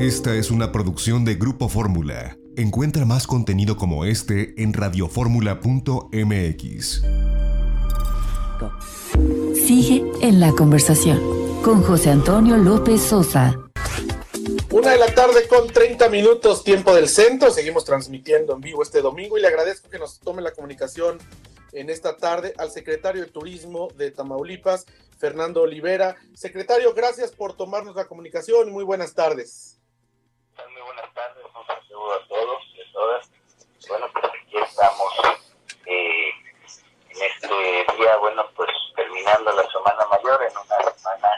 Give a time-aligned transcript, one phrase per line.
[0.00, 2.38] Esta es una producción de Grupo Fórmula.
[2.56, 7.02] Encuentra más contenido como este en radioformula.mx.
[9.54, 11.20] Sigue en la conversación
[11.62, 13.58] con José Antonio López Sosa.
[14.70, 17.50] Una de la tarde con 30 minutos, tiempo del centro.
[17.50, 21.18] Seguimos transmitiendo en vivo este domingo y le agradezco que nos tome la comunicación
[21.72, 24.86] en esta tarde al secretario de Turismo de Tamaulipas,
[25.18, 26.16] Fernando Olivera.
[26.32, 29.76] Secretario, gracias por tomarnos la comunicación y muy buenas tardes.
[30.68, 32.89] Muy buenas tardes, un saludo a todos y a
[33.88, 35.12] Bueno, pues aquí estamos
[35.86, 36.28] eh,
[37.08, 37.48] en este
[37.96, 41.28] día, bueno, pues terminando la semana mayor, en una semana,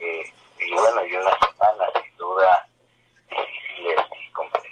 [0.00, 0.22] eh,
[0.60, 2.68] y bueno, y una semana sin duda
[3.30, 4.66] y compleja.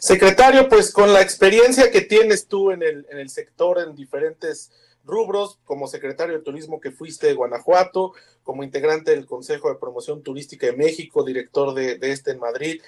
[0.00, 4.72] Secretario, pues con la experiencia que tienes tú en el, en el sector, en diferentes
[5.04, 10.22] rubros, como secretario de Turismo que fuiste de Guanajuato, como integrante del Consejo de Promoción
[10.22, 12.82] Turística de México, director de este en Madrid.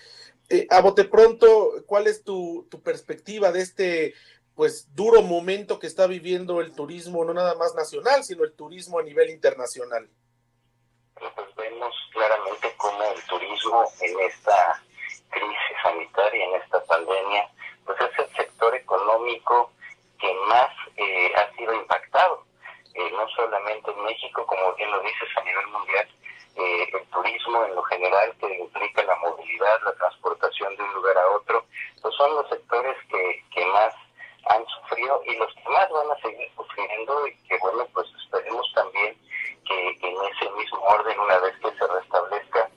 [0.51, 4.15] Eh, a bote pronto, ¿cuál es tu, tu, perspectiva de este
[4.55, 8.99] pues duro momento que está viviendo el turismo, no nada más nacional, sino el turismo
[8.99, 10.09] a nivel internacional?
[11.15, 14.83] Pues vemos claramente cómo el turismo en esta
[15.31, 17.51] crisis sanitaria, en esta pandemia,
[17.85, 19.73] pues es el sector económico
[20.21, 22.45] que más eh, ha sido impactado,
[22.95, 26.09] eh, no solamente en México, como bien lo dices, a nivel mundial,
[26.57, 31.19] eh, el turismo en lo general, que implica la movilidad, la transportación de un lugar
[31.19, 31.65] a otro,
[32.01, 33.95] pues son los sectores que, que más
[34.47, 38.71] han sufrido y los que más van a seguir sufriendo y que bueno, pues esperemos
[38.75, 39.17] también
[39.67, 42.71] que, que en ese mismo orden, una vez que se restablezca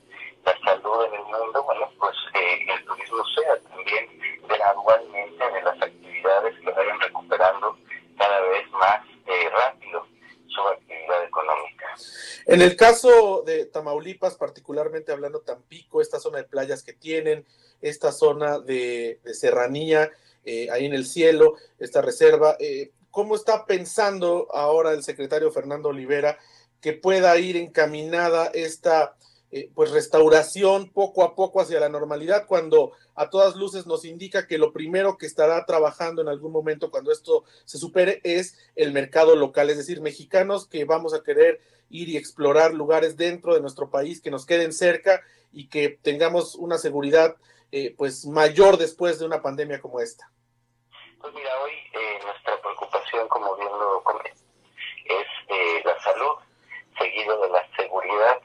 [0.45, 4.07] la salud en el mundo, bueno, pues eh, el turismo sea también
[4.47, 7.77] gradualmente de las actividades que vayan recuperando
[8.17, 10.05] cada vez más eh, rápido
[10.47, 11.95] su actividad económica.
[12.47, 17.45] En el caso de Tamaulipas, particularmente hablando Tampico, esta zona de playas que tienen,
[17.81, 20.09] esta zona de, de serranía,
[20.45, 25.89] eh, ahí en el cielo, esta reserva, eh, ¿cómo está pensando ahora el secretario Fernando
[25.89, 26.37] Olivera
[26.79, 29.17] que pueda ir encaminada esta
[29.51, 34.45] eh, pues restauración poco a poco hacia la normalidad cuando a todas luces nos indica
[34.45, 38.91] que lo primero que estará trabajando en algún momento cuando esto se supere es el
[38.91, 43.61] mercado local, es decir, mexicanos que vamos a querer ir y explorar lugares dentro de
[43.61, 45.21] nuestro país que nos queden cerca
[45.53, 47.37] y que tengamos una seguridad
[47.71, 50.29] eh, pues mayor después de una pandemia como esta.
[51.19, 54.31] Pues mira, hoy eh, nuestra preocupación, como bien lo comenté,
[55.05, 56.37] es eh, la salud,
[56.97, 58.41] seguido de la seguridad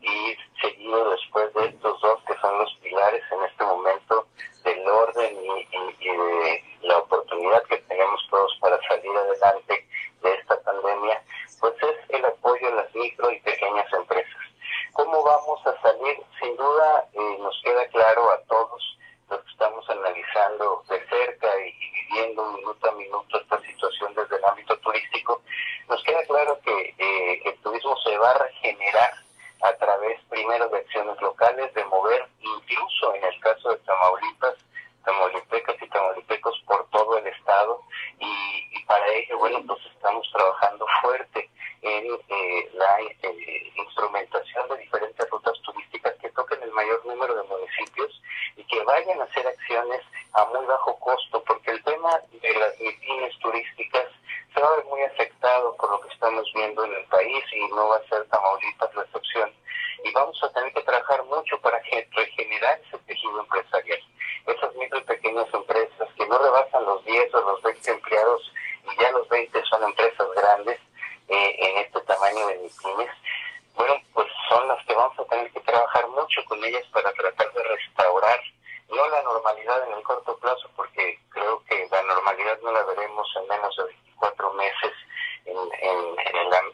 [0.00, 4.26] y seguido después de estos dos que son los pilares en este momento
[4.64, 9.86] del orden y, y, y, de la oportunidad que tenemos todos para salir adelante
[10.22, 11.22] de esta pandemia,
[11.60, 14.46] pues es el apoyo a las micro y pequeñas empresas.
[14.92, 16.16] ¿Cómo vamos a salir?
[16.40, 21.68] Sin duda eh, nos queda claro a todos los que estamos analizando de cerca y,
[21.68, 25.42] y viviendo minuto a minuto esta situación desde el ámbito turístico,
[25.88, 29.14] nos queda claro que eh, el turismo se va a regenerar
[29.62, 34.54] a través primero de acciones locales, de mover incluso en el caso de Tamaulipas,
[35.04, 37.80] tamaulipecas y tamaulipecos por todo el estado
[38.18, 39.06] y, y para
[39.76, 41.50] pues estamos trabajando fuerte
[41.82, 47.42] en eh, la eh, instrumentación de diferentes rutas turísticas que toquen el mayor número de
[47.42, 48.22] municipios
[48.56, 50.00] y que vayan a hacer acciones
[50.32, 54.06] a muy bajo costo, porque el tema de las mitines turísticas
[54.54, 57.68] se va a ver muy afectado por lo que estamos viendo en el país y
[57.68, 59.52] no va a ser Tamaulipas la excepción.
[60.04, 64.00] Y vamos a tener que trabajar mucho para regenerar ese tejido empresarial.
[64.46, 68.14] Esas micro y pequeñas empresas que no rebasan los 10 o los 20 empleados y
[68.14, 68.35] ya los 20
[69.68, 70.78] son empresas grandes
[71.28, 73.10] eh, en este tamaño de mitines,
[73.74, 77.52] bueno, pues son las que vamos a tener que trabajar mucho con ellas para tratar
[77.52, 78.40] de restaurar
[78.88, 83.28] no la normalidad en el corto plazo, porque creo que la normalidad no la veremos
[83.36, 84.92] en menos de 24 meses
[85.44, 86.16] en, en,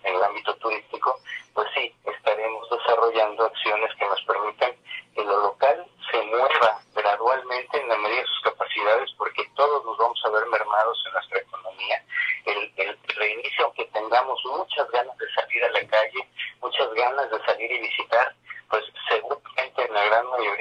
[0.04, 1.18] en el ámbito turístico,
[1.54, 4.72] pues sí, estaremos desarrollando acciones que nos permitan
[5.14, 9.98] que lo local se mueva gradualmente en la medida de sus capacidades, porque todos nos
[9.98, 12.04] vamos a ver mermados en nuestra economía.
[12.46, 16.28] El, el reinicio, aunque tengamos muchas ganas de salir a la calle,
[16.60, 18.34] muchas ganas de salir y visitar,
[18.70, 20.08] pues seguramente en la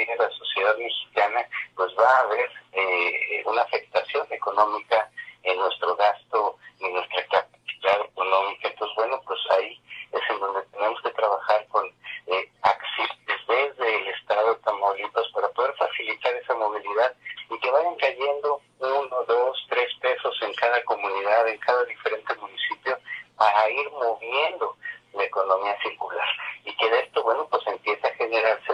[0.06, 1.46] de la sociedad mexicana
[1.76, 5.10] pues va a haber eh, una afectación económica
[5.44, 8.68] en nuestro gasto en nuestra capacidad económica.
[8.68, 9.80] Entonces, bueno, pues ahí
[10.12, 11.86] es en donde tenemos que trabajar con
[12.28, 13.18] eh, acciones
[13.48, 17.14] desde el Estado de Tamaulipas para poder facilitar esa movilidad
[17.50, 22.98] y que vayan cayendo uno, dos, tres pesos en cada comunidad, en cada diferente municipio,
[23.36, 24.78] para ir moviendo
[25.14, 26.28] la economía circular
[26.64, 28.71] y que de esto, bueno, pues empieza a generarse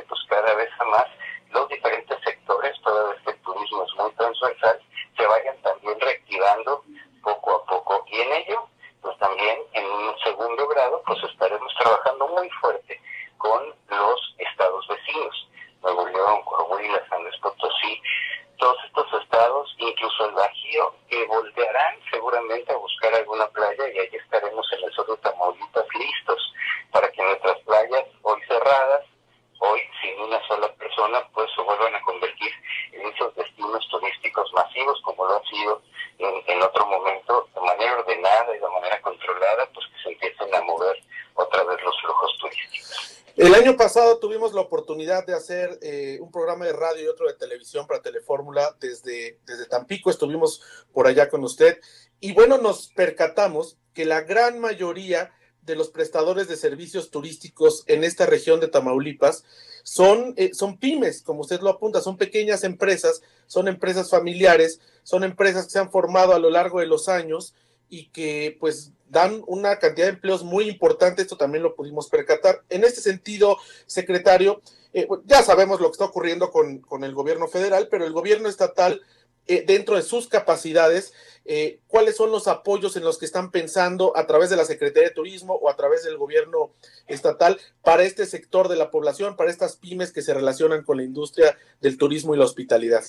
[43.38, 47.28] El año pasado tuvimos la oportunidad de hacer eh, un programa de radio y otro
[47.28, 51.80] de televisión para Telefórmula desde, desde Tampico, estuvimos por allá con usted.
[52.20, 55.32] Y bueno, nos percatamos que la gran mayoría
[55.62, 59.44] de los prestadores de servicios turísticos en esta región de Tamaulipas
[59.84, 65.24] son, eh, son pymes, como usted lo apunta, son pequeñas empresas, son empresas familiares, son
[65.24, 67.54] empresas que se han formado a lo largo de los años
[67.88, 72.64] y que pues dan una cantidad de empleos muy importante, esto también lo pudimos percatar.
[72.70, 74.62] En este sentido, secretario,
[74.94, 78.50] eh, ya sabemos lo que está ocurriendo con, con, el gobierno federal, pero el gobierno
[78.50, 79.02] estatal,
[79.48, 81.14] eh, dentro de sus capacidades,
[81.46, 85.08] eh, cuáles son los apoyos en los que están pensando a través de la Secretaría
[85.10, 86.72] de Turismo o a través del gobierno
[87.08, 91.04] estatal para este sector de la población, para estas pymes que se relacionan con la
[91.04, 93.04] industria del turismo y la hospitalidad.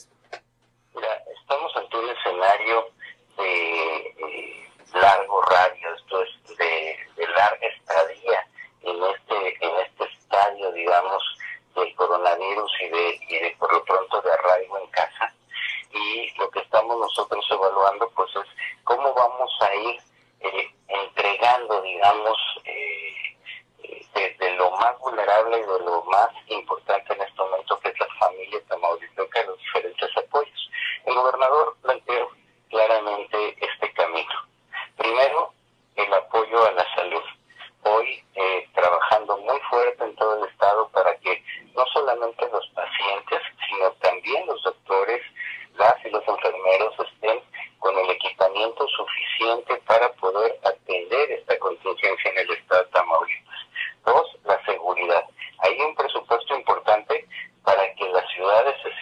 [17.78, 18.46] evaluando, pues es
[18.84, 20.00] cómo vamos a ir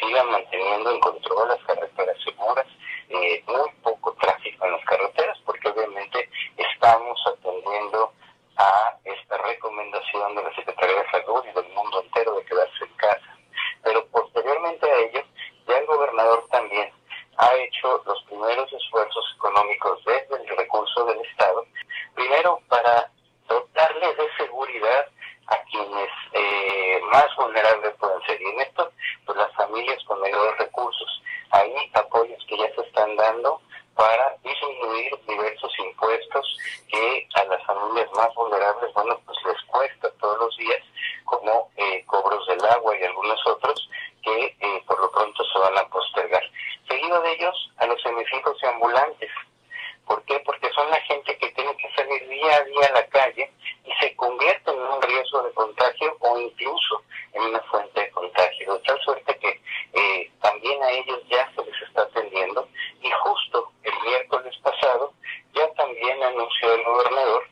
[0.06, 2.66] sigan manteniendo en control las carreteras seguras.
[3.08, 3.44] Eh,
[48.26, 49.30] mecánicos y ambulantes.
[50.06, 50.38] ¿Por qué?
[50.40, 53.50] Porque son la gente que tiene que salir día a día a la calle
[53.84, 57.02] y se convierten en un riesgo de contagio o incluso
[57.32, 58.74] en una fuente de contagio.
[58.74, 59.60] De tal suerte que
[59.94, 62.68] eh, también a ellos ya se les está atendiendo
[63.00, 65.12] y justo el miércoles pasado
[65.54, 67.48] ya también anunció el gobernador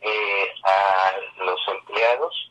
[0.00, 2.50] eh, a los empleados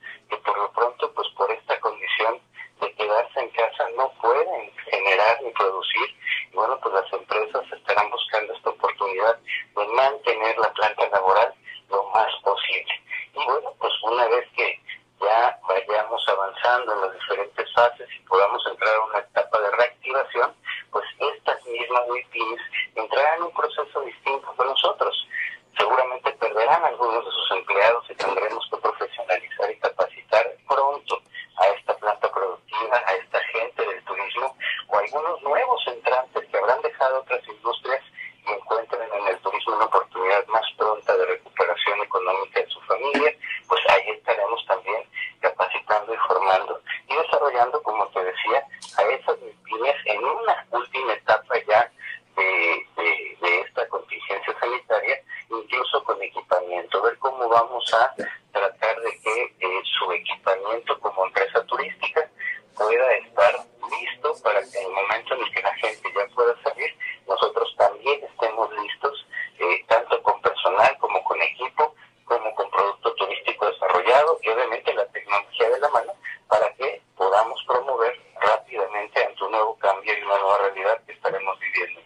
[64.48, 66.96] para que en el momento en el que ya pueda salir,
[67.28, 69.28] nosotros también estemos listos,
[69.60, 75.06] eh, tanto con personal como con equipo, como con producto turístico desarrollado y obviamente la
[75.08, 76.14] tecnología de la mano
[76.48, 81.60] para que podamos promover rápidamente ante un nuevo cambio y una nueva realidad que estaremos
[81.60, 82.00] viviendo.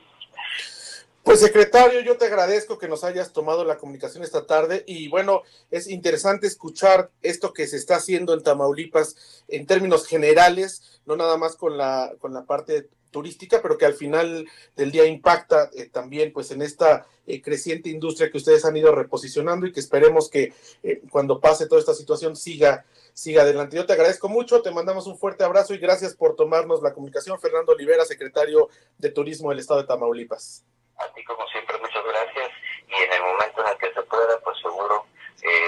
[1.24, 5.42] Pues secretario, yo te agradezco que nos hayas tomado la comunicación esta tarde y bueno,
[5.72, 11.38] es interesante escuchar esto que se está haciendo en Tamaulipas en términos generales, no nada
[11.38, 15.90] más con la, con la parte turística, pero que al final del día impacta eh,
[15.90, 20.30] también pues en esta eh, creciente industria que ustedes han ido reposicionando y que esperemos
[20.30, 23.78] que eh, cuando pase toda esta situación siga, siga adelante.
[23.78, 27.40] Yo te agradezco mucho, te mandamos un fuerte abrazo y gracias por tomarnos la comunicación.
[27.40, 28.70] Fernando Olivera, secretario
[29.00, 30.64] de Turismo del Estado de Tamaulipas.
[31.04, 32.52] A ti como siempre muchas gracias
[32.88, 35.06] y en el momento en el que se pueda pues seguro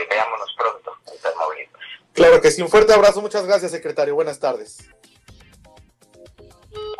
[0.09, 1.81] veámonos pronto en Tamaulipas.
[2.13, 4.89] Claro que sí, un fuerte abrazo, muchas gracias secretario, buenas tardes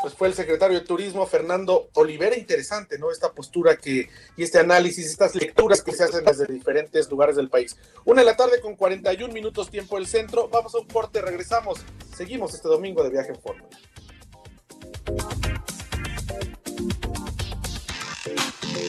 [0.04, 2.38] pues fue el secretario de Turismo, Fernando Olivera.
[2.38, 3.10] Interesante, ¿no?
[3.10, 7.50] Esta postura que, y este análisis, estas lecturas que se hacen desde diferentes lugares del
[7.50, 7.78] país.
[8.04, 10.50] Una de la tarde con 41 minutos tiempo del centro.
[10.50, 11.80] Vamos a un corte, regresamos.
[12.18, 13.70] Seguimos este domingo de viaje en Fórmula.